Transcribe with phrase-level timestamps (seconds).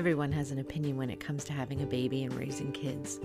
[0.00, 3.20] Everyone has an opinion when it comes to having a baby and raising kids.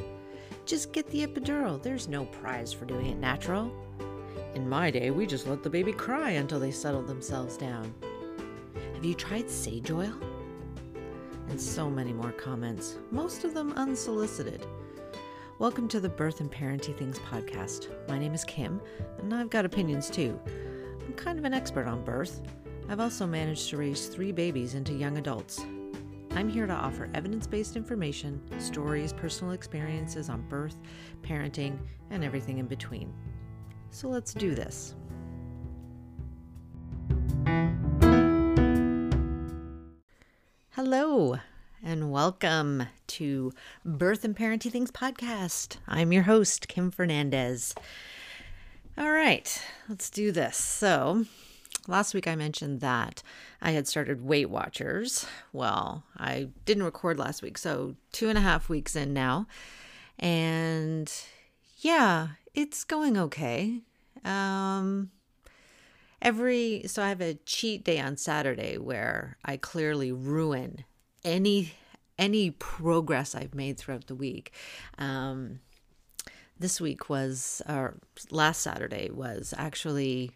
[0.65, 1.81] Just get the epidural.
[1.81, 3.71] There's no prize for doing it natural.
[4.55, 7.93] In my day, we just let the baby cry until they settled themselves down.
[8.93, 10.11] Have you tried sage oil?
[11.47, 14.67] And so many more comments, most of them unsolicited.
[15.59, 17.87] Welcome to the Birth and Parenting Things podcast.
[18.09, 18.81] My name is Kim,
[19.19, 20.37] and I've got opinions too.
[21.07, 22.41] I'm kind of an expert on birth.
[22.89, 25.65] I've also managed to raise three babies into young adults.
[26.35, 30.75] I'm here to offer evidence based information, stories, personal experiences on birth,
[31.21, 31.79] parenting,
[32.11, 33.13] and everything in between.
[33.89, 34.95] So let's do this.
[40.71, 41.39] Hello,
[41.81, 43.53] and welcome to
[43.85, 45.77] Birth and Parenting Things podcast.
[45.87, 47.73] I'm your host, Kim Fernandez.
[48.97, 50.57] All right, let's do this.
[50.57, 51.23] So,
[51.87, 53.23] last week I mentioned that
[53.61, 55.25] I had started Weight Watchers.
[55.53, 59.47] Well, I didn't record last week, so two and a half weeks in now.
[60.19, 61.11] And
[61.77, 63.81] yeah, it's going okay.
[64.23, 65.11] Um,
[66.21, 70.85] every so I have a cheat day on Saturday where I clearly ruin
[71.23, 71.73] any
[72.17, 74.53] any progress I've made throughout the week.
[74.97, 75.59] Um,
[76.57, 77.97] this week was, or
[78.31, 80.31] last Saturday was actually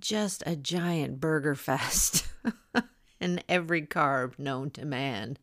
[0.00, 2.26] just a giant burger fest
[3.20, 5.36] and every carb known to man.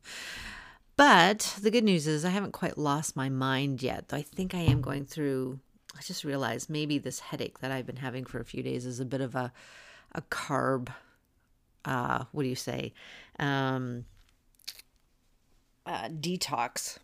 [0.96, 4.09] But the good news is I haven't quite lost my mind yet.
[4.09, 5.59] Though I think I am going through
[5.98, 9.00] I just realized maybe this headache that I've been having for a few days is
[9.00, 9.52] a bit of a
[10.14, 10.90] a carb
[11.86, 12.94] uh what do you say?
[13.40, 14.06] Um
[15.86, 16.98] uh detox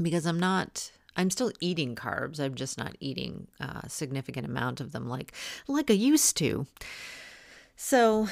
[0.00, 2.40] because I'm not I'm still eating carbs.
[2.40, 5.32] I'm just not eating a significant amount of them like
[5.68, 6.66] like I used to.
[7.76, 8.28] So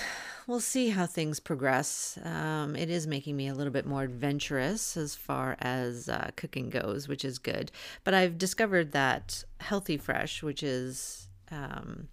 [0.46, 2.18] we'll see how things progress.
[2.22, 6.70] Um, it is making me a little bit more adventurous as far as uh, cooking
[6.70, 7.72] goes, which is good.
[8.04, 12.08] But I've discovered that HelloFresh, which is um,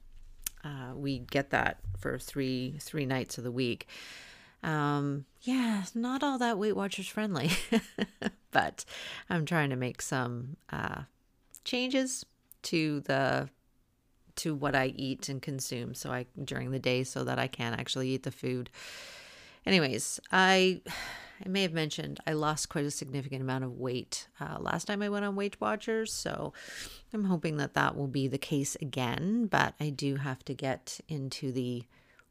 [0.63, 3.88] uh, we get that for three three nights of the week.
[4.63, 7.51] Um, yeah, not all that Weight Watchers friendly,
[8.51, 8.85] but
[9.29, 11.03] I'm trying to make some uh,
[11.63, 12.25] changes
[12.63, 13.50] to the
[14.38, 17.73] to what I eat and consume so I during the day so that I can
[17.73, 18.69] actually eat the food.
[19.66, 20.81] Anyways, I
[21.45, 25.01] I may have mentioned I lost quite a significant amount of weight uh, last time
[25.01, 26.53] I went on Weight Watchers, so
[27.13, 29.45] I'm hoping that that will be the case again.
[29.47, 31.84] But I do have to get into the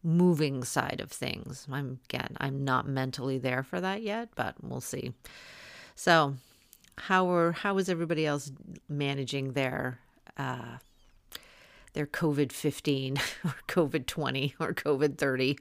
[0.07, 1.67] moving side of things.
[1.71, 5.13] I'm again, I'm not mentally there for that yet, but we'll see.
[5.95, 6.37] So,
[6.97, 8.53] how are how is everybody else
[8.89, 9.99] managing their
[10.37, 10.79] uh,
[11.97, 15.59] their COVID 15 or COVID 20 or COVID 30.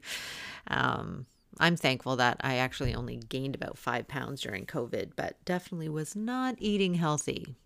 [0.68, 1.26] Um,
[1.58, 6.14] I'm thankful that I actually only gained about five pounds during COVID, but definitely was
[6.14, 7.56] not eating healthy.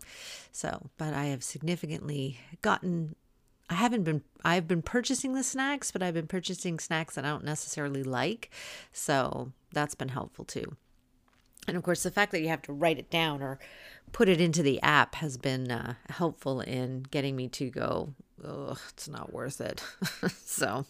[0.52, 3.16] So, but I have significantly gotten.
[3.70, 4.22] I haven't been.
[4.44, 8.50] I've been purchasing the snacks, but I've been purchasing snacks that I don't necessarily like.
[8.92, 10.76] So that's been helpful too.
[11.68, 13.60] And of course, the fact that you have to write it down or
[14.12, 18.14] put it into the app has been uh, helpful in getting me to go,
[18.44, 19.82] oh, it's not worth it.
[20.44, 20.84] so,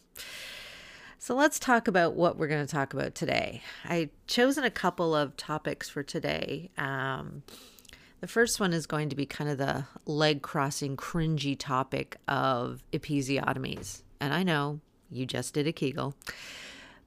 [1.19, 3.63] so let's talk about what we're going to talk about today.
[3.85, 6.71] I chosen a couple of topics for today.
[6.79, 7.43] Um,
[8.21, 12.83] the first one is going to be kind of the leg crossing, cringy topic of
[12.93, 14.03] episiotomies.
[14.21, 16.15] And I know you just did a Kegel,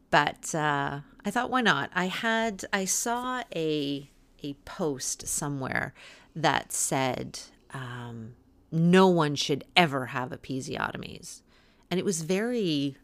[0.10, 1.90] but uh, I thought, why not?
[1.94, 4.10] I had, I saw a
[4.44, 5.94] a post somewhere
[6.36, 7.40] that said
[7.74, 8.36] um,
[8.72, 11.42] no one should ever have episiotomies,
[11.90, 12.98] and it was very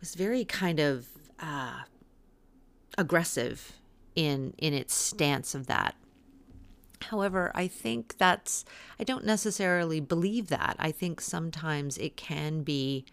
[0.00, 1.08] was very kind of
[1.38, 1.80] uh,
[2.96, 3.72] aggressive
[4.14, 5.94] in in its stance of that.
[7.02, 8.64] However, I think that's
[8.98, 10.76] I don't necessarily believe that.
[10.78, 13.04] I think sometimes it can be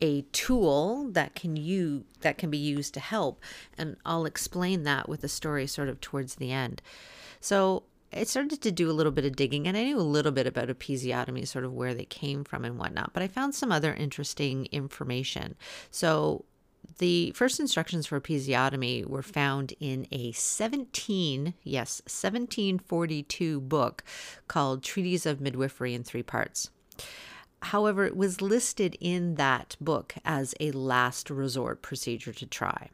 [0.00, 3.40] a tool that can you that can be used to help
[3.78, 6.82] and I'll explain that with a story sort of towards the end.
[7.40, 10.32] So I started to do a little bit of digging and I knew a little
[10.32, 13.72] bit about episiotomy, sort of where they came from and whatnot, but I found some
[13.72, 15.56] other interesting information.
[15.90, 16.44] So
[16.98, 24.02] the first instructions for episiotomy were found in a 17, yes, 1742 book
[24.48, 26.70] called Treatise of Midwifery in Three Parts.
[27.62, 32.90] However, it was listed in that book as a last resort procedure to try.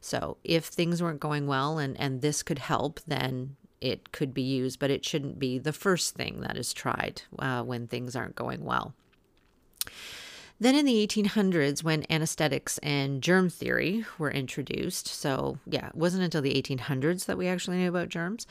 [0.00, 4.42] So if things weren't going well and, and this could help, then it could be
[4.42, 8.34] used, but it shouldn't be the first thing that is tried uh, when things aren't
[8.34, 8.94] going well.
[10.60, 16.24] Then in the 1800s, when anesthetics and germ theory were introduced, so yeah, it wasn't
[16.24, 18.46] until the 1800s that we actually knew about germs,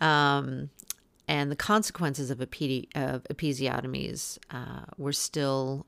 [0.00, 0.70] um,
[1.26, 5.84] and the consequences of, epi- of episiotomies uh, were still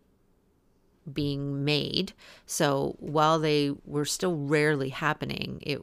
[1.10, 2.12] being made.
[2.46, 5.80] So while they were still rarely happening, it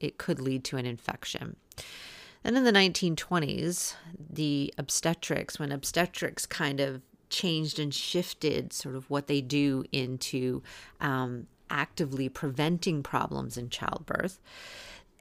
[0.00, 1.56] it could lead to an infection.
[2.42, 7.00] Then in the 1920s, the obstetrics, when obstetrics kind of
[7.34, 10.62] changed and shifted sort of what they do into
[11.00, 14.40] um, actively preventing problems in childbirth.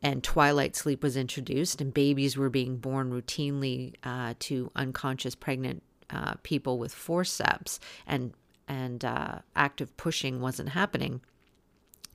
[0.01, 5.81] And twilight sleep was introduced, and babies were being born routinely uh, to unconscious pregnant
[6.09, 8.33] uh, people with forceps, and
[8.67, 11.21] and uh, active pushing wasn't happening.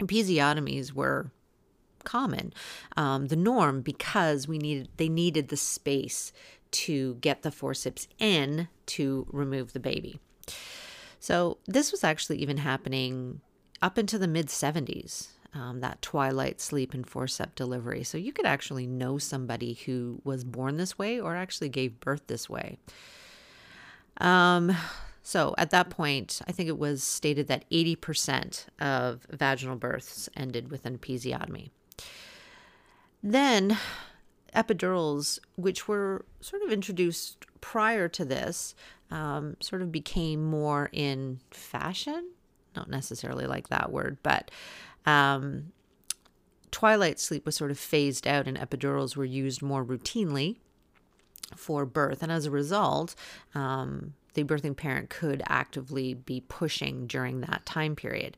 [0.00, 1.30] Episiotomies were
[2.04, 2.52] common,
[2.96, 6.32] um, the norm, because we needed they needed the space
[6.70, 10.20] to get the forceps in to remove the baby.
[11.20, 13.41] So this was actually even happening
[13.82, 15.29] up into the mid 70s.
[15.55, 18.05] Um, that twilight sleep and forceps delivery.
[18.05, 22.26] So you could actually know somebody who was born this way or actually gave birth
[22.26, 22.79] this way.
[24.20, 24.76] Um,
[25.23, 30.70] so at that point, I think it was stated that 80% of vaginal births ended
[30.70, 31.70] with an episiotomy.
[33.23, 33.79] Then
[34.54, 38.74] epidurals, which were sort of introduced prior to this,
[39.10, 42.30] um, sort of became more in fashion.
[42.76, 44.50] Not necessarily like that word, but
[45.06, 45.72] um,
[46.70, 50.56] twilight sleep was sort of phased out and epidurals were used more routinely
[51.56, 52.22] for birth.
[52.22, 53.14] And as a result,
[53.54, 58.36] um, the birthing parent could actively be pushing during that time period.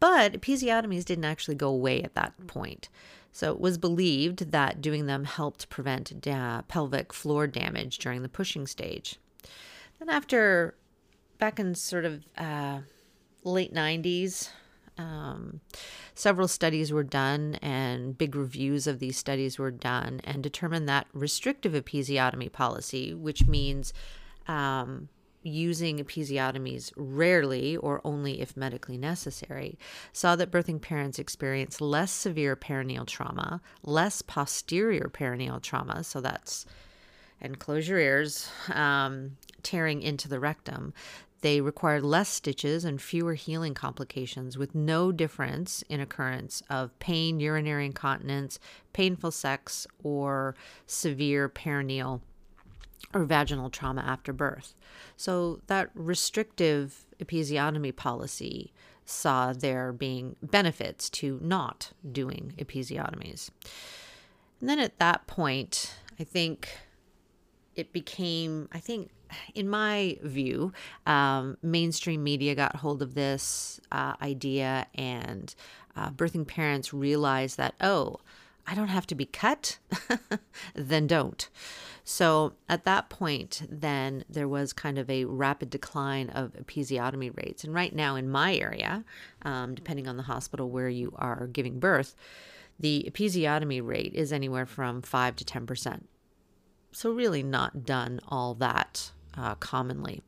[0.00, 2.88] But episiotomies didn't actually go away at that point.
[3.32, 8.28] So it was believed that doing them helped prevent da- pelvic floor damage during the
[8.28, 9.16] pushing stage.
[9.98, 10.76] Then, after
[11.38, 12.80] back in sort of uh,
[13.42, 14.50] late 90s,
[14.98, 15.60] um,
[16.14, 21.06] several studies were done and big reviews of these studies were done and determined that
[21.14, 23.94] restrictive episiotomy policy, which means
[24.46, 25.08] um,
[25.42, 29.78] using episiotomies rarely or only if medically necessary,
[30.12, 36.66] saw that birthing parents experience less severe perineal trauma, less posterior perineal trauma, so that's,
[37.40, 40.92] and close your ears, um, tearing into the rectum.
[41.40, 47.40] They required less stitches and fewer healing complications, with no difference in occurrence of pain,
[47.40, 48.60] urinary incontinence,
[48.92, 50.54] painful sex, or
[50.86, 52.20] severe perineal
[53.12, 54.74] or vaginal trauma after birth.
[55.16, 58.72] So that restrictive episiotomy policy
[59.04, 63.50] saw there being benefits to not doing episiotomies.
[64.60, 66.68] And then at that point, I think
[67.74, 69.10] it became, I think,
[69.54, 70.72] in my view,
[71.06, 75.54] um, mainstream media got hold of this uh, idea, and
[75.96, 78.18] uh, birthing parents realized that, oh,
[78.66, 79.78] I don't have to be cut,
[80.74, 81.48] then don't.
[82.04, 87.64] So at that point, then there was kind of a rapid decline of episiotomy rates.
[87.64, 89.04] And right now in my area,
[89.42, 92.14] um, depending on the hospital where you are giving birth,
[92.78, 96.02] the episiotomy rate is anywhere from 5 to 10%.
[96.94, 100.22] So, really, not done all that uh, commonly.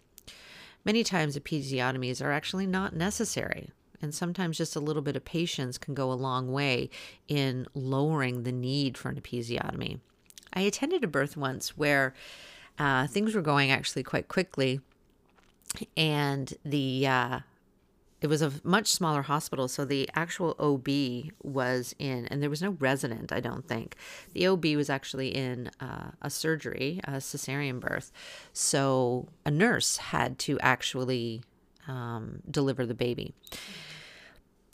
[0.84, 3.70] Many times, episiotomies are actually not necessary.
[4.04, 6.90] And sometimes just a little bit of patience can go a long way
[7.26, 9.98] in lowering the need for an episiotomy.
[10.52, 12.12] I attended a birth once where
[12.78, 14.80] uh, things were going actually quite quickly,
[15.96, 17.40] and the uh,
[18.20, 22.60] it was a much smaller hospital, so the actual OB was in, and there was
[22.60, 23.96] no resident, I don't think.
[24.34, 28.12] The OB was actually in uh, a surgery, a cesarean birth,
[28.52, 31.42] so a nurse had to actually
[31.88, 33.32] um, deliver the baby.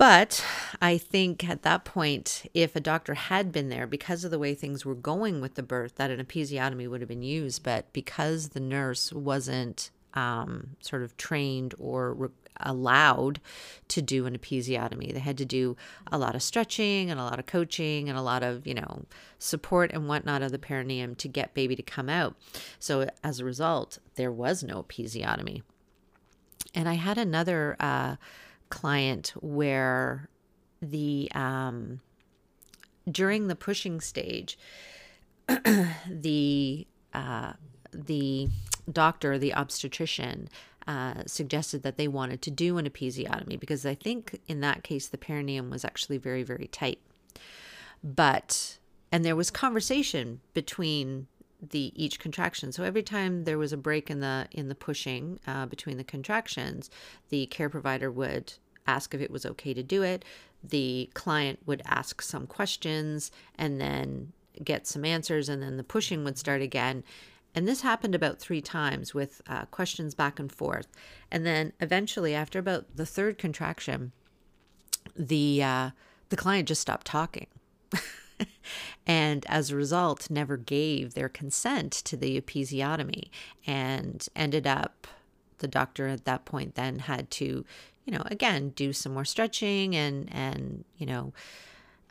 [0.00, 0.42] But
[0.80, 4.54] I think at that point, if a doctor had been there because of the way
[4.54, 7.62] things were going with the birth, that an episiotomy would have been used.
[7.62, 12.28] But because the nurse wasn't um, sort of trained or re-
[12.60, 13.42] allowed
[13.88, 15.76] to do an episiotomy, they had to do
[16.10, 19.04] a lot of stretching and a lot of coaching and a lot of, you know,
[19.38, 22.36] support and whatnot of the perineum to get baby to come out.
[22.78, 25.60] So as a result, there was no episiotomy.
[26.74, 27.76] And I had another.
[27.78, 28.16] Uh,
[28.70, 30.28] client where
[30.80, 32.00] the um,
[33.10, 34.58] during the pushing stage,
[36.08, 37.52] the uh,
[37.92, 38.48] the
[38.90, 40.48] doctor, the obstetrician,
[40.86, 45.08] uh, suggested that they wanted to do an episiotomy because I think in that case
[45.08, 47.00] the perineum was actually very very tight.
[48.02, 48.78] But
[49.12, 51.26] and there was conversation between
[51.60, 52.72] the each contraction.
[52.72, 56.04] So every time there was a break in the in the pushing uh, between the
[56.04, 56.90] contractions,
[57.28, 58.54] the care provider would
[58.86, 60.24] ask if it was okay to do it.
[60.62, 66.24] The client would ask some questions and then get some answers, and then the pushing
[66.24, 67.04] would start again.
[67.54, 70.86] And this happened about three times with uh, questions back and forth.
[71.30, 74.12] And then eventually, after about the third contraction,
[75.16, 75.90] the uh,
[76.28, 77.48] the client just stopped talking.
[79.06, 83.30] and as a result, never gave their consent to the episiotomy
[83.66, 85.06] and ended up,
[85.58, 87.64] the doctor at that point then had to,
[88.04, 91.32] you know, again, do some more stretching and, and, you know,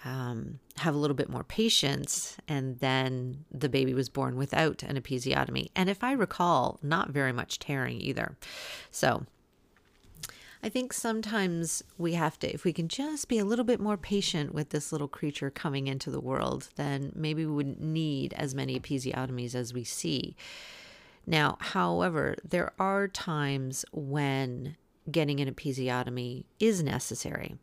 [0.05, 2.38] um, have a little bit more patience.
[2.48, 5.69] And then the baby was born without an episiotomy.
[5.75, 8.38] And if I recall, not very much tearing either.
[8.91, 9.25] So
[10.61, 13.95] I think sometimes we have to, if we can just be a little bit more
[13.95, 18.53] patient with this little creature coming into the world, then maybe we wouldn't need as
[18.53, 20.35] many episiotomies as we see.
[21.25, 24.75] Now, however, there are times when
[25.09, 27.55] getting an episiotomy is necessary.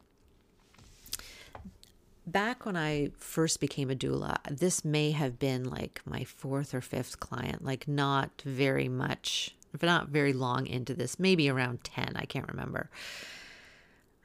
[2.27, 6.81] Back when I first became a doula, this may have been like my fourth or
[6.81, 12.25] fifth client, like not very much not very long into this, maybe around 10, I
[12.25, 12.91] can't remember.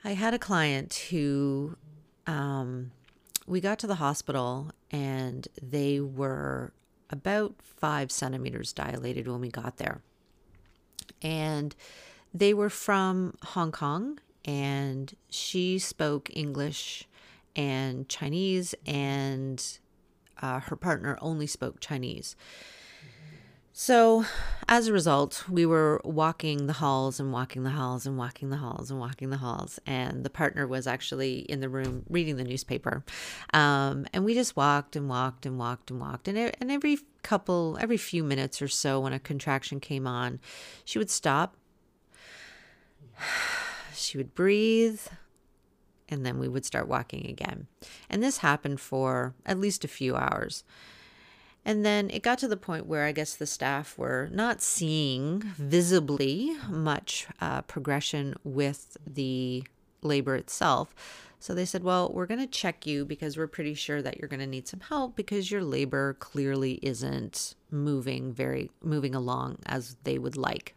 [0.03, 1.77] I had a client who
[2.27, 2.91] um,
[3.45, 6.73] we got to the hospital and they were
[7.09, 10.01] about five centimeters dilated when we got there.
[11.21, 11.75] And
[12.33, 17.07] they were from Hong Kong and she spoke English
[17.55, 19.79] and Chinese, and
[20.41, 22.35] uh, her partner only spoke Chinese.
[23.83, 24.25] So,
[24.67, 28.57] as a result, we were walking the halls and walking the halls and walking the
[28.57, 29.79] halls and walking the halls.
[29.87, 33.03] And the partner was actually in the room reading the newspaper.
[33.55, 36.27] Um, and we just walked and walked and walked and walked.
[36.27, 40.39] And, and every couple, every few minutes or so, when a contraction came on,
[40.85, 41.57] she would stop.
[43.95, 45.01] She would breathe.
[46.07, 47.65] And then we would start walking again.
[48.11, 50.63] And this happened for at least a few hours.
[51.63, 55.41] And then it got to the point where I guess the staff were not seeing
[55.57, 59.63] visibly much uh, progression with the
[60.01, 60.95] labor itself.
[61.39, 64.27] So they said, Well, we're going to check you because we're pretty sure that you're
[64.27, 69.97] going to need some help because your labor clearly isn't moving very, moving along as
[70.03, 70.75] they would like.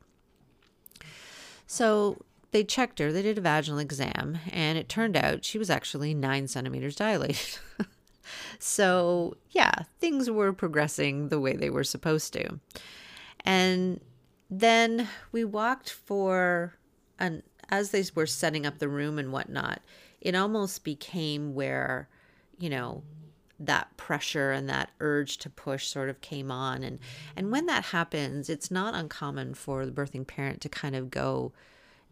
[1.66, 5.70] So they checked her, they did a vaginal exam, and it turned out she was
[5.70, 7.58] actually nine centimeters dilated.
[8.58, 12.60] So, yeah, things were progressing the way they were supposed to.
[13.44, 14.00] And
[14.50, 16.74] then we walked for
[17.18, 19.80] an as they were setting up the room and whatnot,
[20.20, 22.08] it almost became where,
[22.58, 23.02] you know,
[23.58, 26.98] that pressure and that urge to push sort of came on and
[27.36, 31.52] and when that happens it's not uncommon for the birthing parent to kind of go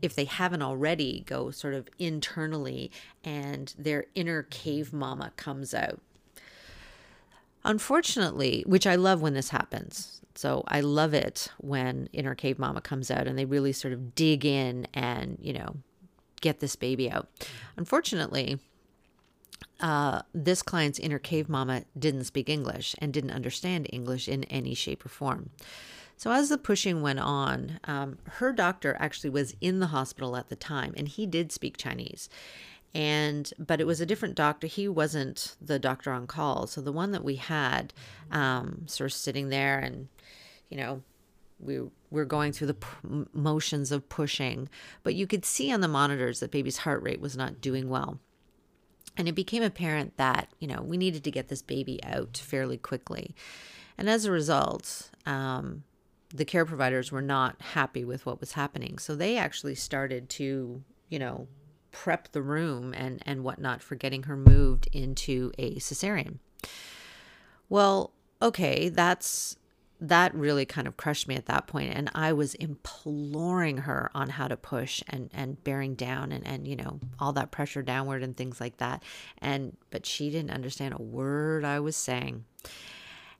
[0.03, 2.91] if they haven't already go sort of internally
[3.25, 6.01] and their inner cave mama comes out
[7.65, 10.21] Unfortunately, which I love when this happens.
[10.35, 14.15] So I love it when Inner Cave Mama comes out and they really sort of
[14.15, 15.77] dig in and, you know,
[16.41, 17.29] get this baby out.
[17.77, 18.59] Unfortunately,
[19.81, 24.75] uh, this client's inner cave mama didn't speak English and didn't understand English in any
[24.75, 25.51] shape or form.
[26.23, 30.51] So, as the pushing went on, um, her doctor actually was in the hospital at
[30.51, 32.29] the time and he did speak Chinese.
[32.95, 34.69] And but it was a different doctor.
[34.69, 36.69] He wasn't the doctor on call.
[36.69, 37.93] So the one that we had
[38.31, 40.07] um, sort of sitting there and
[40.69, 41.03] you know
[41.59, 41.81] we
[42.13, 44.69] were going through the p- motions of pushing
[45.03, 48.21] but you could see on the monitors that baby's heart rate was not doing well.
[49.17, 52.79] And it became apparent that you know we needed to get this baby out fairly
[52.79, 53.35] quickly.
[53.99, 55.83] And as a result um,
[56.33, 58.99] the care providers were not happy with what was happening.
[58.99, 61.49] So they actually started to you know
[61.91, 66.39] prep the room and, and whatnot for getting her moved into a cesarean.
[67.69, 69.57] Well, okay, that's
[70.01, 74.29] that really kind of crushed me at that point and i was imploring her on
[74.31, 78.21] how to push and and bearing down and and you know all that pressure downward
[78.21, 79.01] and things like that.
[79.39, 82.45] And but she didn't understand a word i was saying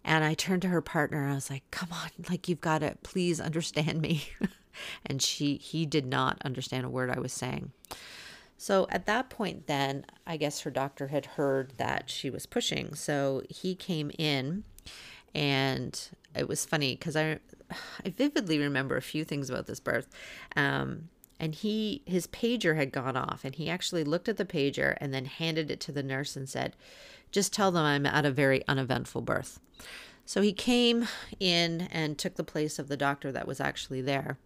[0.05, 2.79] and i turned to her partner and i was like come on like you've got
[2.79, 4.25] to please understand me
[5.07, 7.73] and she he did not understand a word i was saying
[8.63, 12.95] so at that point, then I guess her doctor had heard that she was pushing.
[12.95, 14.63] So he came in,
[15.35, 16.01] and
[16.37, 17.41] it was funny because I,
[18.07, 20.09] I vividly remember a few things about this birth.
[20.55, 21.09] Um,
[21.41, 25.13] and he his pager had gone off, and he actually looked at the pager and
[25.13, 26.77] then handed it to the nurse and said,
[27.33, 29.59] "Just tell them I'm at a very uneventful birth."
[30.25, 31.09] So he came
[31.41, 34.39] in and took the place of the doctor that was actually there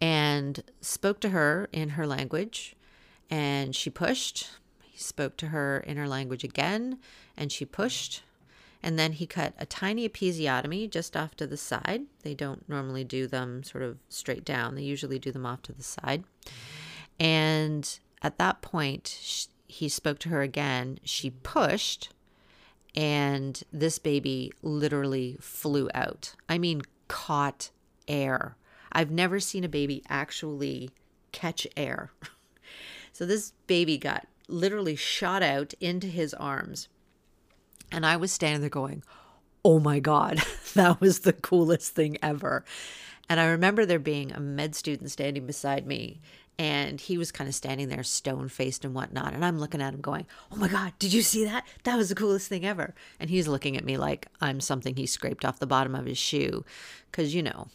[0.00, 2.74] and spoke to her in her language.
[3.30, 4.50] And she pushed.
[4.82, 6.98] He spoke to her in her language again,
[7.36, 8.22] and she pushed.
[8.82, 12.02] And then he cut a tiny episiotomy just off to the side.
[12.22, 15.72] They don't normally do them sort of straight down, they usually do them off to
[15.72, 16.24] the side.
[17.20, 19.06] And at that point,
[19.70, 20.98] he spoke to her again.
[21.04, 22.10] She pushed,
[22.94, 26.34] and this baby literally flew out.
[26.48, 27.70] I mean, caught
[28.08, 28.56] air.
[28.92, 30.90] I've never seen a baby actually
[31.32, 32.10] catch air.
[33.12, 36.88] so this baby got literally shot out into his arms.
[37.92, 39.02] And I was standing there going,
[39.64, 40.42] oh my God,
[40.74, 42.64] that was the coolest thing ever.
[43.28, 46.20] And I remember there being a med student standing beside me,
[46.58, 49.32] and he was kind of standing there stone faced and whatnot.
[49.32, 51.66] And I'm looking at him going, Oh my God, did you see that?
[51.84, 52.94] That was the coolest thing ever.
[53.18, 56.18] And he's looking at me like I'm something he scraped off the bottom of his
[56.18, 56.64] shoe.
[57.12, 57.68] Cause, you know,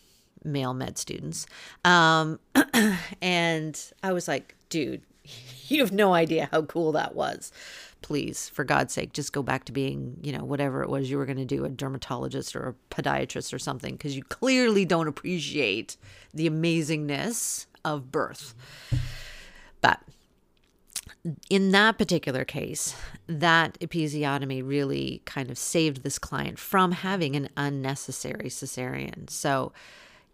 [0.44, 1.48] male med students.
[1.84, 2.40] Um,
[3.22, 5.02] and I was like, Dude,
[5.68, 7.52] you have no idea how cool that was.
[8.02, 11.18] Please, for God's sake, just go back to being, you know, whatever it was you
[11.18, 15.08] were going to do, a dermatologist or a podiatrist or something, because you clearly don't
[15.08, 15.98] appreciate
[16.32, 18.54] the amazingness of birth.
[19.80, 20.02] But
[21.50, 22.96] in that particular case,
[23.28, 29.30] that episiotomy really kind of saved this client from having an unnecessary cesarean.
[29.30, 29.72] So,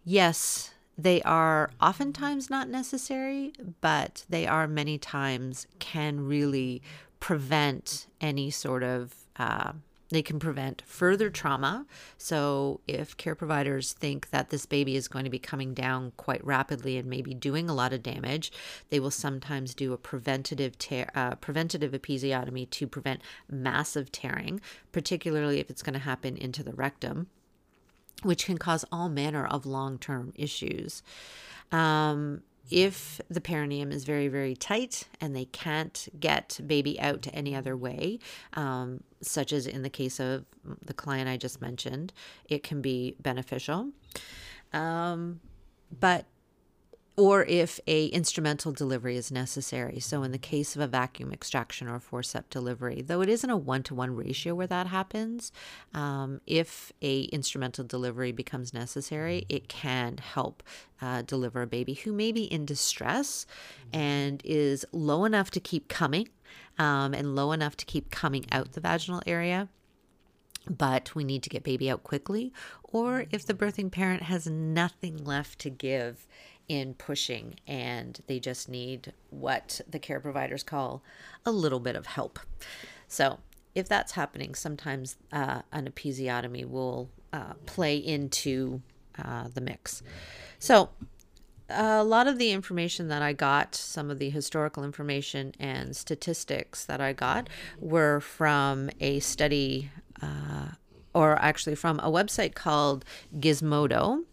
[0.04, 6.82] yes, they are oftentimes not necessary, but they are many times can really
[7.20, 9.14] prevent any sort of.
[9.36, 9.72] Uh,
[10.12, 11.86] they can prevent further trauma.
[12.18, 16.44] So, if care providers think that this baby is going to be coming down quite
[16.44, 18.52] rapidly and maybe doing a lot of damage,
[18.90, 24.60] they will sometimes do a preventative tear, uh, preventative episiotomy to prevent massive tearing,
[24.92, 27.28] particularly if it's going to happen into the rectum
[28.22, 31.02] which can cause all manner of long term issues.
[31.72, 32.42] Um,
[32.72, 37.76] if the perineum is very, very tight and they can't get baby out any other
[37.76, 38.18] way,
[38.54, 40.46] um, such as in the case of
[40.82, 42.14] the client I just mentioned,
[42.48, 43.90] it can be beneficial.
[44.72, 45.40] Um,
[46.00, 46.24] but
[47.16, 50.00] or if a instrumental delivery is necessary.
[50.00, 53.56] So in the case of a vacuum extraction or forceps delivery, though it isn't a
[53.56, 55.52] one-to-one ratio where that happens,
[55.92, 60.62] um, if a instrumental delivery becomes necessary, it can help
[61.02, 63.46] uh, deliver a baby who may be in distress
[63.92, 66.28] and is low enough to keep coming
[66.78, 69.68] um, and low enough to keep coming out the vaginal area
[70.70, 72.52] but we need to get baby out quickly,
[72.84, 76.26] or if the birthing parent has nothing left to give
[76.72, 81.02] in pushing and they just need what the care providers call
[81.44, 82.38] a little bit of help.
[83.06, 83.40] So,
[83.74, 88.80] if that's happening, sometimes uh, an episiotomy will uh, play into
[89.22, 90.02] uh, the mix.
[90.58, 90.88] So,
[91.68, 96.86] a lot of the information that I got, some of the historical information and statistics
[96.86, 99.90] that I got, were from a study,
[100.22, 100.68] uh,
[101.14, 103.04] or actually from a website called
[103.38, 104.24] Gizmodo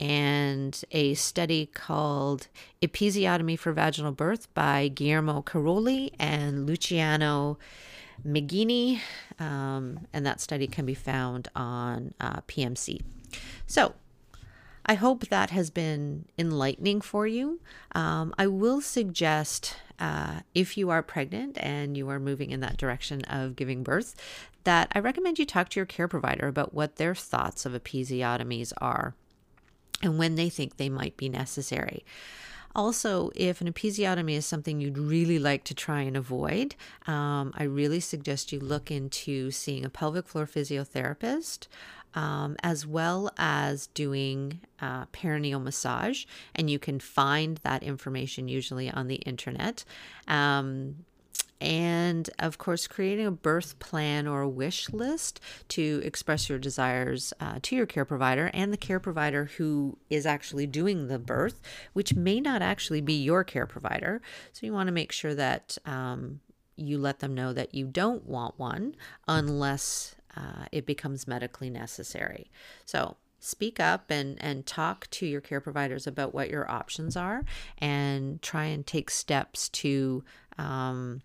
[0.00, 2.48] and a study called
[2.80, 7.58] Episiotomy for Vaginal Birth by Guillermo Carroli and Luciano
[8.26, 9.00] Mignini.
[9.38, 13.02] Um, and that study can be found on uh, PMC.
[13.66, 13.94] So,
[14.86, 17.60] I hope that has been enlightening for you.
[17.94, 22.78] Um, I will suggest uh, if you are pregnant and you are moving in that
[22.78, 24.16] direction of giving birth,
[24.64, 28.72] that I recommend you talk to your care provider about what their thoughts of episiotomies
[28.78, 29.14] are
[30.02, 32.04] and when they think they might be necessary.
[32.74, 37.64] Also, if an episiotomy is something you'd really like to try and avoid, um, I
[37.64, 41.66] really suggest you look into seeing a pelvic floor physiotherapist.
[42.12, 46.24] Um, as well as doing uh, perineal massage.
[46.56, 49.84] And you can find that information usually on the internet.
[50.26, 51.04] Um,
[51.60, 57.34] and of course, creating a birth plan or a wish list to express your desires
[57.38, 61.60] uh, to your care provider and the care provider who is actually doing the birth,
[61.92, 64.22] which may not actually be your care provider.
[64.52, 66.40] So you want to make sure that um,
[66.76, 68.94] you let them know that you don't want one
[69.28, 72.50] unless uh, it becomes medically necessary.
[72.86, 77.42] So speak up and and talk to your care providers about what your options are
[77.78, 80.22] and try and take steps to
[80.60, 81.22] um,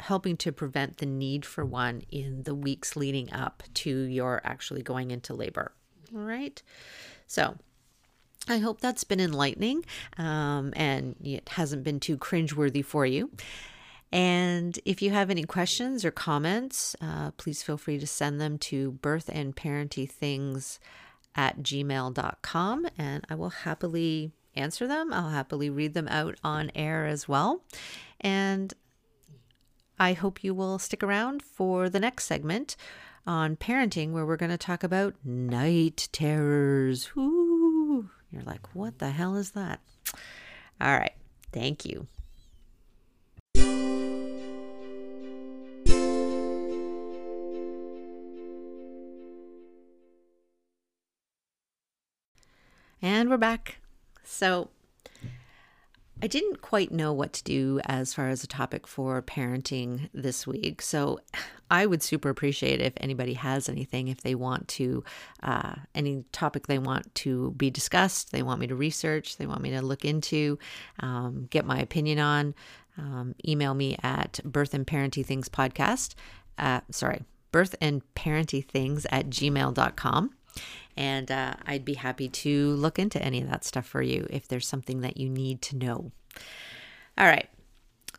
[0.00, 4.82] helping to prevent the need for one in the weeks leading up to your actually
[4.82, 5.72] going into labor.
[6.14, 6.62] All right.
[7.26, 7.56] So,
[8.46, 9.84] I hope that's been enlightening
[10.18, 13.30] um, and it hasn't been too cringeworthy for you.
[14.12, 18.58] And if you have any questions or comments, uh, please feel free to send them
[18.58, 20.78] to birthandparentingthings
[21.34, 25.12] at gmail.com and I will happily answer them.
[25.12, 27.62] I'll happily read them out on air as well.
[28.24, 28.72] And
[29.98, 32.74] I hope you will stick around for the next segment
[33.26, 37.10] on parenting, where we're going to talk about night terrors.
[37.16, 39.80] Ooh, you're like, what the hell is that?
[40.80, 41.12] All right.
[41.52, 42.06] Thank you.
[53.02, 53.80] And we're back.
[54.22, 54.70] So,
[56.24, 60.46] I didn't quite know what to do as far as a topic for parenting this
[60.46, 60.80] week.
[60.80, 61.20] So
[61.70, 65.04] I would super appreciate if anybody has anything, if they want to,
[65.42, 69.60] uh, any topic they want to be discussed, they want me to research, they want
[69.60, 70.58] me to look into,
[71.00, 72.54] um, get my opinion on,
[72.96, 76.14] um, email me at birth and parenting things podcast.
[76.56, 77.20] Uh, sorry,
[77.52, 80.30] birth and parenting things at gmail.com.
[80.96, 84.46] And uh, I'd be happy to look into any of that stuff for you if
[84.46, 86.12] there's something that you need to know.
[87.18, 87.48] All right.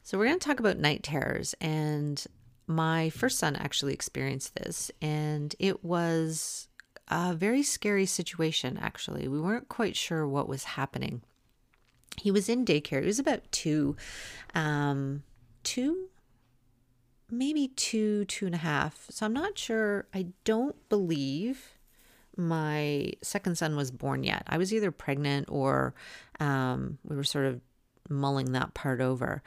[0.04, 1.56] So, we're going to talk about night terrors.
[1.60, 2.24] And
[2.67, 6.67] my first son actually experienced this, and it was
[7.08, 9.28] a very scary situation, actually.
[9.28, 11.21] We weren't quite sure what was happening.
[12.17, 13.02] He was in daycare.
[13.02, 13.95] He was about two,
[14.54, 15.24] um,
[15.63, 16.10] two,
[17.30, 19.08] maybe two, two and a half.
[19.10, 20.08] So I'm not sure.
[20.13, 21.75] I don't believe
[22.38, 24.43] my second son was born yet.
[24.48, 25.93] I was either pregnant or
[26.39, 27.62] um, we were sort of
[28.10, 29.41] mulling that part over.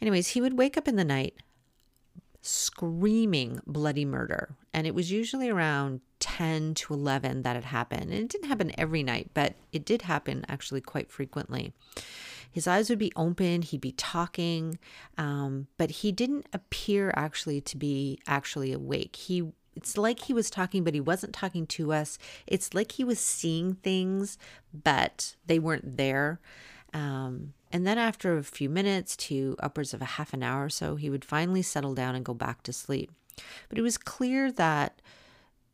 [0.00, 1.34] Anyways, he would wake up in the night
[2.46, 4.54] screaming bloody murder.
[4.74, 8.12] And it was usually around 10 to 11 that it happened.
[8.12, 11.72] And it didn't happen every night, but it did happen actually quite frequently.
[12.52, 14.78] His eyes would be open, he'd be talking,
[15.18, 19.16] um, but he didn't appear actually to be actually awake.
[19.16, 22.18] He it's like he was talking, but he wasn't talking to us.
[22.46, 24.38] It's like he was seeing things,
[24.72, 26.40] but they weren't there.
[26.92, 30.70] Um, and then after a few minutes to upwards of a half an hour or
[30.70, 33.10] so, he would finally settle down and go back to sleep.
[33.68, 35.02] But it was clear that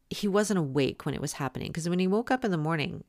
[0.08, 3.04] he wasn't awake when it was happening because when he woke up in the morning,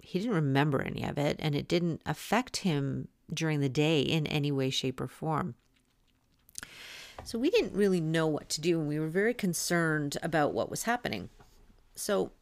[0.00, 4.26] he didn't remember any of it and it didn't affect him during the day in
[4.26, 5.54] any way, shape, or form.
[7.24, 10.70] So we didn't really know what to do and we were very concerned about what
[10.70, 11.28] was happening.
[11.94, 12.32] So,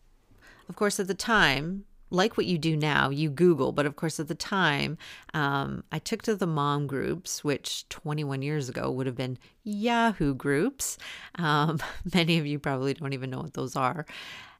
[0.69, 4.19] of course, at the time, like what you do now, you Google, but of course,
[4.19, 4.99] at the time,
[5.33, 10.35] um, I took to the mom groups, which 21 years ago would have been Yahoo
[10.35, 10.99] groups.
[11.37, 11.79] Um,
[12.15, 14.07] many of you probably don't even know what those are.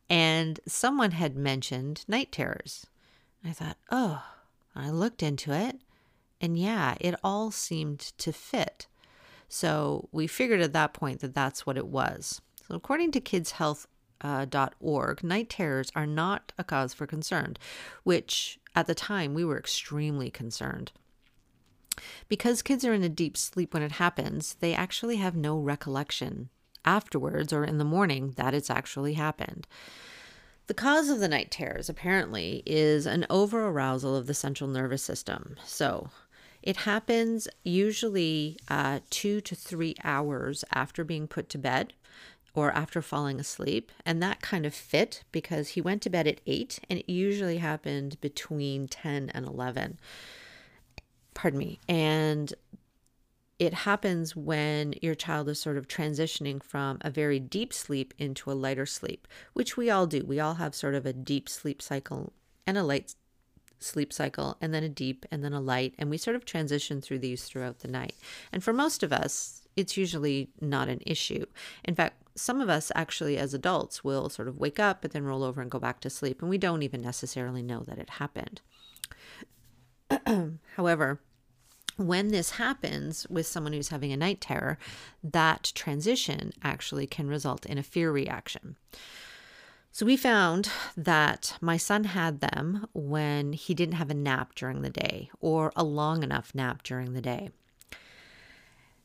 [0.09, 2.87] And someone had mentioned night terrors.
[3.45, 4.23] I thought, oh,
[4.75, 5.81] I looked into it,
[6.41, 8.87] and yeah, it all seemed to fit.
[9.53, 12.41] So we figured at that point that that's what it was.
[12.67, 17.57] So according to kidshealth.org, uh, night terrors are not a cause for concern,
[18.05, 20.93] which at the time we were extremely concerned.
[22.29, 26.49] Because kids are in a deep sleep when it happens, they actually have no recollection
[26.85, 29.67] afterwards or in the morning that it's actually happened.
[30.69, 35.03] The cause of the night terrors apparently is an over arousal of the central nervous
[35.03, 35.57] system.
[35.65, 36.11] So,
[36.63, 41.95] it happens usually uh, two to three hours after being put to bed
[42.55, 43.93] or after falling asleep.
[44.05, 47.59] And that kind of fit because he went to bed at eight and it usually
[47.59, 49.99] happened between 10 and 11.
[51.35, 51.79] Pardon me.
[51.89, 52.53] And
[53.59, 58.51] it happens when your child is sort of transitioning from a very deep sleep into
[58.51, 60.25] a lighter sleep, which we all do.
[60.25, 62.33] We all have sort of a deep sleep cycle
[62.67, 63.15] and a light
[63.81, 65.95] sleep cycle and then a deep and then a light.
[65.99, 68.15] And we sort of transition through these throughout the night.
[68.53, 71.47] And for most of us, it's usually not an issue.
[71.85, 75.25] In fact, some of us actually, as adults, will sort of wake up but then
[75.25, 76.41] roll over and go back to sleep.
[76.41, 78.61] And we don't even necessarily know that it happened.
[80.77, 81.21] However,
[81.97, 84.79] when this happens with someone who's having a night terror,
[85.23, 88.77] that transition actually can result in a fear reaction.
[89.93, 94.83] So we found that my son had them when he didn't have a nap during
[94.83, 97.51] the day or a long enough nap during the day.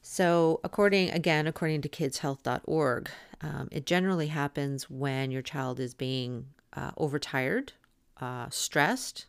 [0.07, 3.09] So, according again, according to kidshealth.org,
[3.41, 7.73] um, it generally happens when your child is being uh, overtired,
[8.21, 9.25] uh, stressed.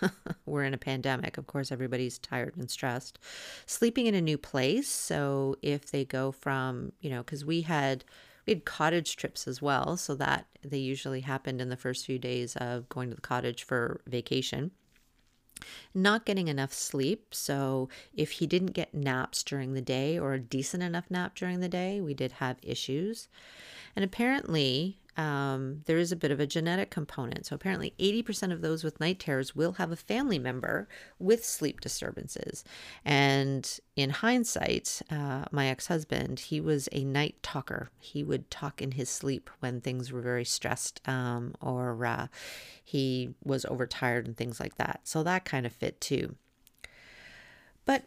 [0.46, 1.38] We're in a pandemic.
[1.38, 3.20] Of course, everybody's tired and stressed.
[3.66, 4.88] Sleeping in a new place.
[4.88, 8.04] So, if they go from, you know, because we had
[8.46, 12.18] we had cottage trips as well, so that they usually happened in the first few
[12.18, 14.70] days of going to the cottage for vacation.
[15.94, 17.34] not getting enough sleep.
[17.34, 21.60] So, if he didn't get naps during the day or a decent enough nap during
[21.60, 23.28] the day, we did have issues.
[23.94, 27.46] And apparently, um, there is a bit of a genetic component.
[27.46, 31.80] So, apparently, 80% of those with night terrors will have a family member with sleep
[31.80, 32.64] disturbances.
[33.04, 37.90] And in hindsight, uh, my ex husband, he was a night talker.
[37.98, 42.26] He would talk in his sleep when things were very stressed um, or uh,
[42.82, 45.00] he was overtired and things like that.
[45.04, 46.36] So, that kind of fit too.
[47.84, 48.04] But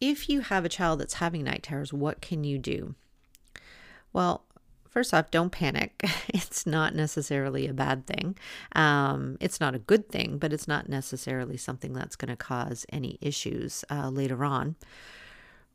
[0.00, 2.94] if you have a child that's having night terrors, what can you do?
[4.12, 4.44] Well,
[4.90, 6.02] first off, don't panic.
[6.32, 8.36] It's not necessarily a bad thing.
[8.72, 12.86] Um, it's not a good thing, but it's not necessarily something that's going to cause
[12.92, 14.76] any issues uh, later on.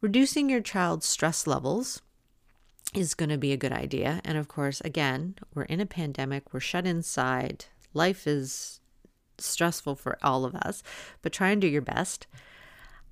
[0.02, 2.02] Reducing your child's stress levels
[2.94, 4.22] is going to be a good idea.
[4.24, 8.80] And of course, again, we're in a pandemic, we're shut inside, life is
[9.38, 10.84] stressful for all of us,
[11.22, 12.28] but try and do your best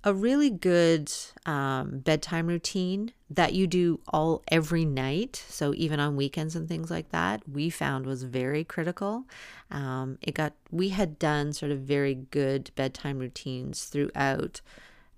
[0.03, 1.11] a really good
[1.45, 5.43] um, bedtime routine that you do all every night.
[5.47, 9.23] So even on weekends and things like that we found was very critical.
[9.71, 14.61] Um, it got we had done sort of very good bedtime routines throughout.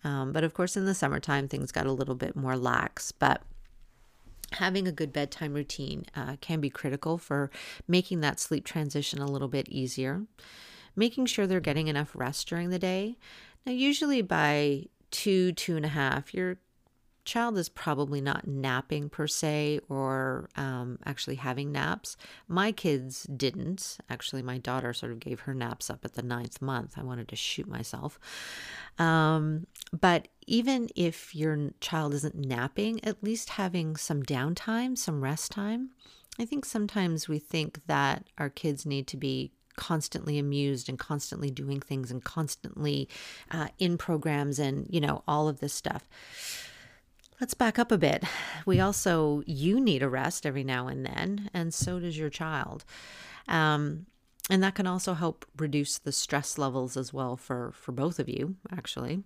[0.04, 3.12] Um, but of course in the summertime things got a little bit more lax.
[3.12, 3.42] But
[4.52, 7.50] having a good bedtime routine uh, can be critical for
[7.88, 10.22] making that sleep transition a little bit easier.
[10.96, 13.18] Making sure they're getting enough rest during the day
[13.66, 16.58] now, usually by two, two and a half, your
[17.26, 22.16] child is probably not napping per se or um, actually having naps.
[22.48, 23.98] My kids didn't.
[24.10, 26.94] Actually, my daughter sort of gave her naps up at the ninth month.
[26.98, 28.20] I wanted to shoot myself.
[29.00, 35.52] Um, but even if your child isn't napping, at least having some downtime, some rest
[35.52, 35.90] time.
[36.38, 41.50] I think sometimes we think that our kids need to be constantly amused and constantly
[41.50, 43.08] doing things and constantly
[43.52, 46.08] uh, in programs and, you know, all of this stuff.
[47.42, 48.24] Let's back up a bit.
[48.66, 52.86] We also, you need a rest every now and then, and so does your child.
[53.48, 54.06] Um,
[54.50, 58.30] and that can also help reduce the stress levels as well for, for both of
[58.30, 59.24] you, actually.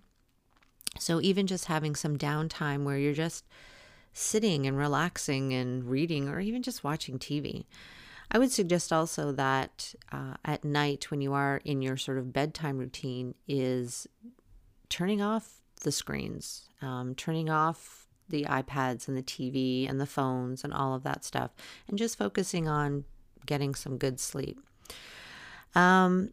[0.97, 3.45] So, even just having some downtime where you're just
[4.13, 7.65] sitting and relaxing and reading or even just watching TV.
[8.31, 12.31] I would suggest also that uh, at night, when you are in your sort of
[12.31, 14.07] bedtime routine, is
[14.89, 20.63] turning off the screens, um, turning off the iPads and the TV and the phones
[20.63, 21.51] and all of that stuff,
[21.87, 23.05] and just focusing on
[23.45, 24.59] getting some good sleep.
[25.73, 26.31] Um,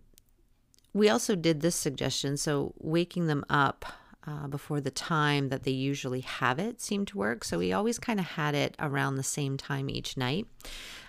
[0.92, 3.84] we also did this suggestion so waking them up
[4.26, 7.44] uh, before the time that they usually have it seemed to work.
[7.44, 10.46] So we always kind of had it around the same time each night.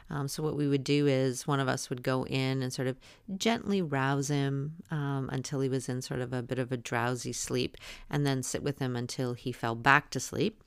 [0.09, 2.87] Um, so, what we would do is one of us would go in and sort
[2.87, 2.97] of
[3.37, 7.33] gently rouse him um, until he was in sort of a bit of a drowsy
[7.33, 7.77] sleep,
[8.09, 10.63] and then sit with him until he fell back to sleep,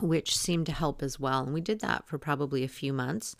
[0.00, 1.42] which seemed to help as well.
[1.42, 3.36] And we did that for probably a few months.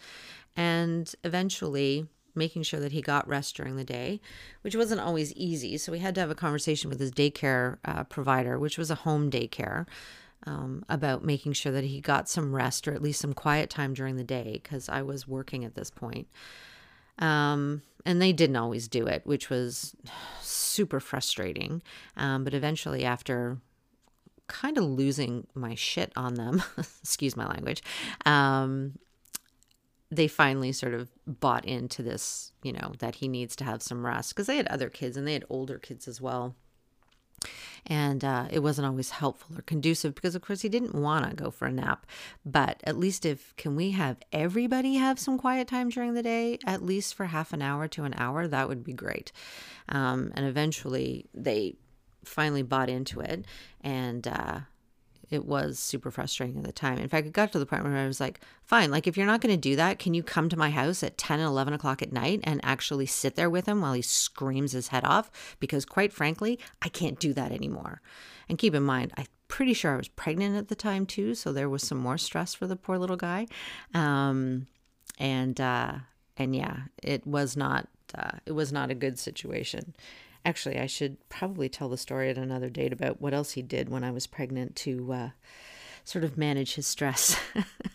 [0.55, 4.21] And eventually, making sure that he got rest during the day,
[4.61, 5.79] which wasn't always easy.
[5.79, 8.97] So we had to have a conversation with his daycare uh, provider, which was a
[8.97, 9.87] home daycare
[10.45, 13.95] um, about making sure that he got some rest or at least some quiet time
[13.95, 16.29] during the day because I was working at this point.
[17.19, 19.97] Um, and they didn't always do it, which was
[20.41, 21.83] super frustrating.
[22.17, 23.59] Um, but eventually, after
[24.47, 26.63] kind of losing my shit on them,
[27.03, 27.83] excuse my language,
[28.25, 28.99] um,
[30.11, 34.07] they finally sort of bought into this, you know, that he needs to have some
[34.07, 36.55] rest because they had other kids and they had older kids as well
[37.87, 41.37] and uh, it wasn't always helpful or conducive because of course he didn't want to
[41.37, 42.07] go for a nap.
[42.45, 46.59] But at least if can we have everybody have some quiet time during the day
[46.67, 49.33] at least for half an hour to an hour that would be great.
[49.89, 51.77] Um, and eventually they
[52.25, 53.45] finally bought into it
[53.81, 54.61] and uh,
[55.31, 56.99] it was super frustrating at the time.
[56.99, 59.27] In fact, it got to the point where I was like, fine, like if you're
[59.27, 61.75] not going to do that, can you come to my house at 10 and 11
[61.75, 65.57] o'clock at night and actually sit there with him while he screams his head off?
[65.59, 68.01] Because quite frankly, I can't do that anymore.
[68.49, 71.35] And keep in mind, I'm pretty sure I was pregnant at the time too.
[71.35, 73.47] So there was some more stress for the poor little guy.
[73.95, 74.69] Um,
[75.19, 75.95] and, uh,
[76.37, 79.95] and yeah, it was not, uh, it was not a good situation.
[80.47, 83.89] Actually, I should probably tell the story at another date about what else he did
[83.89, 85.31] when I was pregnant to uh,
[86.05, 87.37] sort of manage his stress.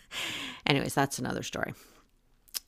[0.66, 1.72] Anyways, that's another story.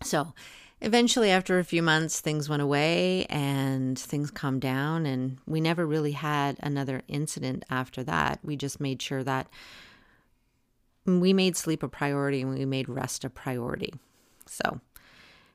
[0.03, 0.33] So,
[0.81, 5.87] eventually, after a few months, things went away and things calmed down, and we never
[5.87, 8.39] really had another incident after that.
[8.43, 9.49] We just made sure that
[11.05, 13.93] we made sleep a priority and we made rest a priority.
[14.47, 14.81] So,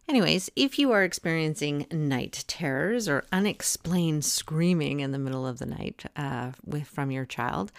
[0.10, 5.68] Anyways, if you are experiencing night terrors or unexplained screaming in the middle of the
[5.68, 7.72] night uh, with from your child,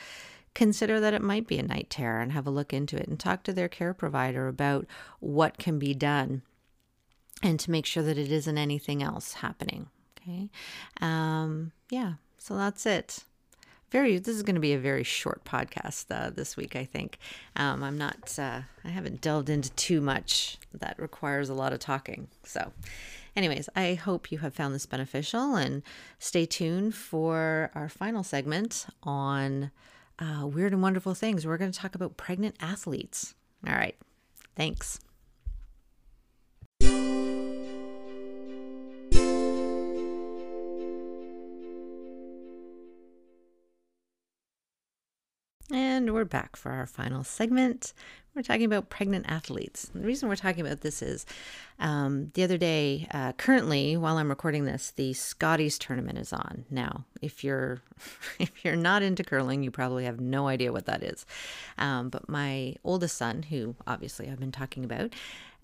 [0.54, 3.18] consider that it might be a night terror and have a look into it and
[3.18, 4.86] talk to their care provider about
[5.18, 6.42] what can be done
[7.42, 9.88] and to make sure that it isn't anything else happening.
[10.16, 10.50] Okay.
[11.00, 12.12] Um, yeah.
[12.38, 13.24] So that's it
[13.90, 17.18] very this is going to be a very short podcast uh, this week i think.
[17.56, 21.78] Um, i'm not uh, i haven't delved into too much that requires a lot of
[21.78, 22.28] talking.
[22.44, 22.72] So
[23.36, 25.82] anyways i hope you have found this beneficial and
[26.18, 29.70] stay tuned for our final segment on
[30.18, 31.46] uh, weird and wonderful things.
[31.46, 33.34] We're going to talk about pregnant athletes.
[33.66, 33.96] All right.
[34.54, 35.00] Thanks
[46.10, 47.92] And we're back for our final segment.
[48.34, 49.92] We're talking about pregnant athletes.
[49.94, 51.24] The reason we're talking about this is
[51.78, 56.64] um, the other day, uh, currently, while I'm recording this, the Scotties tournament is on.
[56.68, 57.82] Now, if you're
[58.40, 61.24] if you're not into curling, you probably have no idea what that is.
[61.78, 65.14] Um, but my oldest son, who obviously I've been talking about,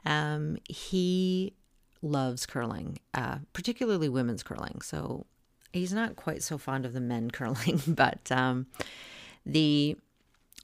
[0.04, 1.54] um, he
[2.02, 4.80] loves curling, uh, particularly women's curling.
[4.80, 5.26] So
[5.72, 8.68] he's not quite so fond of the men curling, but um,
[9.44, 9.96] the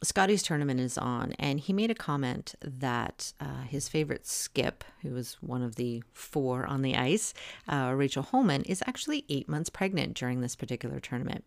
[0.05, 5.11] Scotties tournament is on, and he made a comment that uh, his favorite skip, who
[5.11, 7.33] was one of the four on the ice,
[7.69, 11.45] uh, Rachel Homan, is actually eight months pregnant during this particular tournament.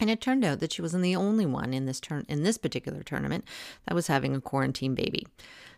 [0.00, 2.58] And it turned out that she wasn't the only one in this turn in this
[2.58, 3.44] particular tournament
[3.86, 5.26] that was having a quarantine baby.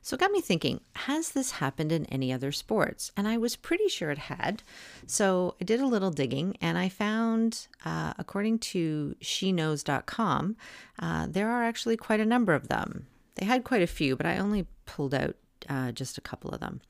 [0.03, 3.13] So it got me thinking, has this happened in any other sports?
[3.17, 4.63] And I was pretty sure it had.
[5.07, 10.57] So I did a little digging and I found, uh, according to sheknows.com,
[10.99, 13.07] uh, there are actually quite a number of them.
[13.35, 15.37] They had quite a few, but I only pulled out
[15.69, 16.81] uh, just a couple of them.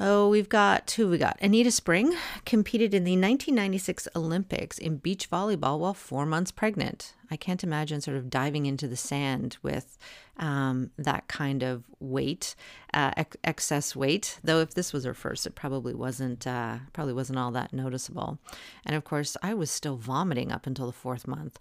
[0.00, 1.38] Oh, we've got who we got.
[1.42, 7.14] Anita Spring competed in the 1996 Olympics in beach volleyball while four months pregnant.
[7.32, 9.98] I can't imagine sort of diving into the sand with
[10.36, 12.54] um, that kind of weight,
[12.94, 14.38] uh, ex- excess weight.
[14.44, 18.38] Though if this was her first, it probably wasn't uh, probably wasn't all that noticeable.
[18.86, 21.58] And of course, I was still vomiting up until the fourth month.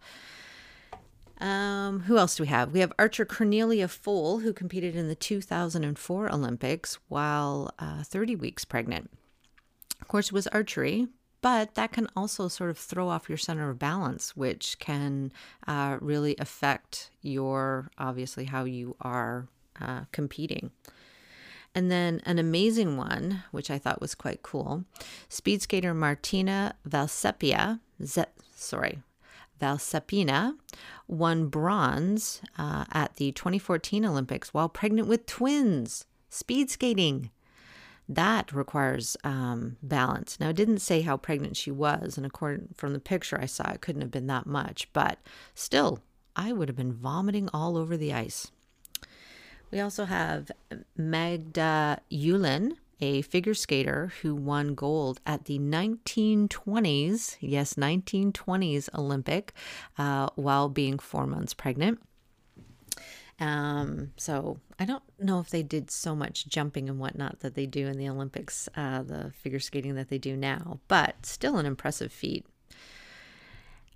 [1.40, 2.72] Um, who else do we have?
[2.72, 8.66] We have archer Cornelia Pfohl, who competed in the 2004 Olympics while uh, 30 weeks
[8.66, 9.12] pregnant.
[10.02, 11.08] Of course, it was archery,
[11.42, 15.32] but that can also sort of throw off your center of balance, which can
[15.68, 19.48] uh, really affect your obviously how you are
[19.80, 20.72] uh, competing.
[21.76, 24.86] And then an amazing one, which I thought was quite cool
[25.30, 28.24] speed skater Martina Valsepia, Z-
[28.56, 29.04] sorry,
[29.60, 30.56] Valcepina
[31.08, 37.32] won bronze uh, at the 2014 Olympics while pregnant with twins, speed skating.
[38.10, 40.40] That requires um, balance.
[40.40, 43.72] Now, it didn't say how pregnant she was, and according from the picture I saw,
[43.72, 45.20] it couldn't have been that much, but
[45.54, 46.00] still,
[46.36, 48.52] I would have been vomiting all over the ice.
[49.72, 50.52] We also have
[50.96, 59.54] Magda Julin, a figure skater who won gold at the 1920s, yes, 1920s Olympic,
[59.98, 62.00] uh, while being four months pregnant.
[63.40, 67.68] Um, so I don't know if they did so much jumping and whatnot that they
[67.68, 71.68] do in the Olympics, uh, the figure skating that they do now, but still an
[71.68, 72.46] impressive feat.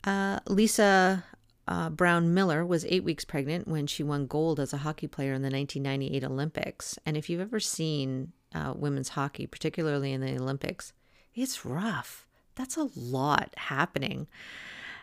[0.03, 1.23] Uh, Lisa
[1.67, 5.33] uh, Brown Miller was eight weeks pregnant when she won gold as a hockey player
[5.33, 6.99] in the 1998 Olympics.
[7.05, 10.93] And if you've ever seen uh, women's hockey, particularly in the Olympics,
[11.33, 12.27] it's rough.
[12.55, 14.27] That's a lot happening.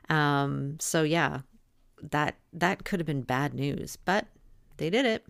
[0.08, 1.40] Um, so yeah,
[2.02, 4.26] that that could have been bad news, but
[4.76, 5.26] they did it.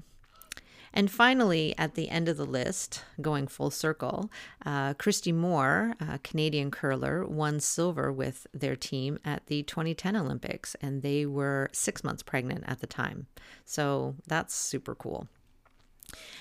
[0.92, 4.30] And finally, at the end of the list, going full circle,
[4.64, 10.74] uh, Kristie Moore, a Canadian curler, won silver with their team at the 2010 Olympics,
[10.80, 13.26] and they were six months pregnant at the time.
[13.64, 15.28] So that's super cool.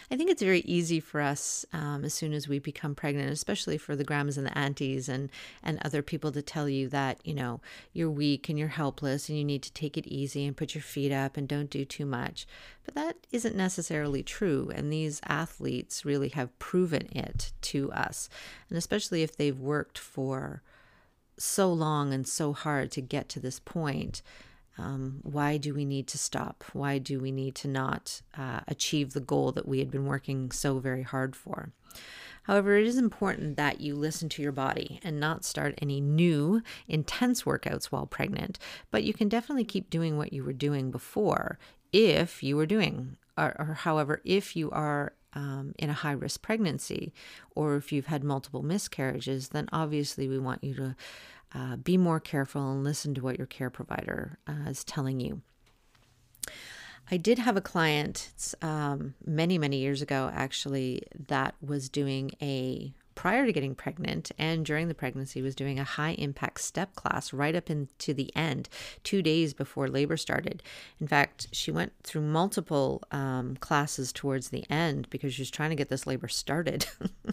[0.09, 3.77] I think it's very easy for us um, as soon as we become pregnant, especially
[3.77, 5.29] for the grandmas and the aunties and
[5.61, 7.59] and other people to tell you that you know
[7.91, 10.81] you're weak and you're helpless and you need to take it easy and put your
[10.81, 12.47] feet up and don't do too much.
[12.85, 18.29] But that isn't necessarily true, and these athletes really have proven it to us,
[18.69, 20.61] and especially if they've worked for
[21.37, 24.21] so long and so hard to get to this point
[24.77, 26.63] um, why do we need to stop?
[26.73, 30.51] Why do we need to not uh, achieve the goal that we had been working
[30.51, 31.71] so very hard for?
[32.43, 36.61] However, it is important that you listen to your body and not start any new
[36.87, 38.57] intense workouts while pregnant,
[38.89, 41.59] but you can definitely keep doing what you were doing before
[41.91, 46.41] if you were doing or, or, however if you are um, in a high risk
[46.41, 47.13] pregnancy
[47.55, 50.95] or if you've had multiple miscarriages, then obviously we want you to
[51.53, 55.41] uh, be more careful and listen to what your care provider uh, is telling you.
[57.09, 62.93] I did have a client um, many, many years ago, actually, that was doing a
[63.17, 67.33] prior to getting pregnant and during the pregnancy was doing a high impact step class
[67.33, 68.69] right up into the end,
[69.03, 70.61] two days before labor started.
[71.01, 75.71] In fact, she went through multiple um, classes towards the end because she was trying
[75.71, 76.85] to get this labor started.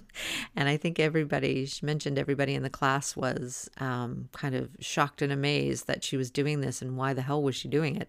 [0.57, 5.20] and I think everybody, she mentioned everybody in the class was um, kind of shocked
[5.20, 8.09] and amazed that she was doing this and why the hell was she doing it.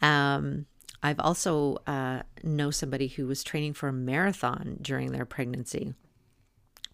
[0.00, 0.64] Um,
[1.02, 5.92] I've also uh, know somebody who was training for a marathon during their pregnancy.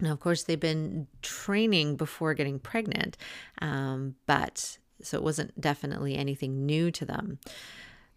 [0.01, 3.17] Now, of course, they've been training before getting pregnant,
[3.61, 7.39] um, but so it wasn't definitely anything new to them.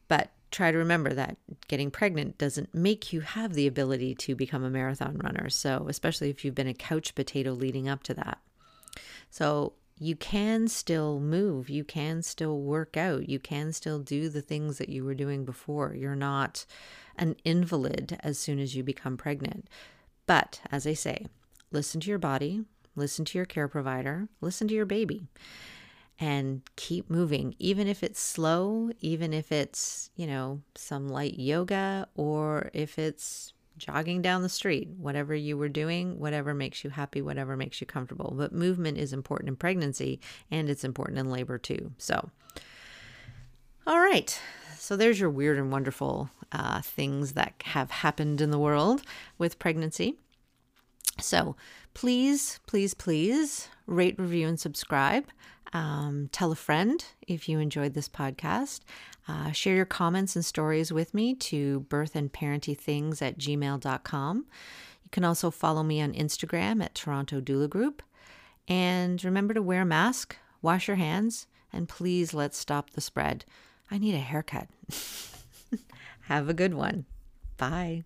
[0.07, 4.63] But try to remember that getting pregnant doesn't make you have the ability to become
[4.63, 5.49] a marathon runner.
[5.49, 8.39] So, especially if you've been a couch potato leading up to that.
[9.29, 14.41] So, you can still move, you can still work out, you can still do the
[14.41, 15.95] things that you were doing before.
[15.95, 16.65] You're not
[17.17, 19.69] an invalid as soon as you become pregnant.
[20.25, 21.27] But as I say,
[21.75, 22.63] listen to your body,
[22.95, 25.27] listen to your care provider, listen to your baby,
[26.17, 32.07] and keep moving, even if it's slow, even if it's, you know, some light yoga,
[32.15, 37.21] or if it's jogging down the street, whatever you were doing, whatever makes you happy,
[37.21, 38.33] whatever makes you comfortable.
[38.37, 41.91] But movement is important in pregnancy and it's important in labor too.
[41.97, 42.29] So,
[43.85, 44.39] all right.
[44.77, 49.01] So there's your weird and wonderful uh, things that have happened in the world
[49.37, 50.15] with pregnancy.
[51.19, 51.55] So
[51.93, 55.25] please, please, please rate, review, and subscribe.
[55.73, 58.81] Um, tell a friend if you enjoyed this podcast.
[59.27, 64.45] Uh, share your comments and stories with me to birthandparentingthings at gmail.com.
[65.03, 68.03] You can also follow me on Instagram at Toronto Doula Group.
[68.67, 73.45] And remember to wear a mask, wash your hands, and please let's stop the spread.
[73.91, 74.67] I need a haircut.
[76.21, 77.05] Have a good one.
[77.57, 78.05] Bye.